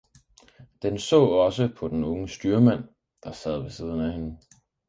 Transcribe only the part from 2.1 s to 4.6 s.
styrmand, der sad ved siden af hende.